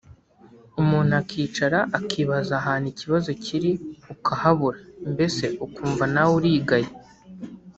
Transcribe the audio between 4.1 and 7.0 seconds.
ukahabura mbese ukumva nawe urigaye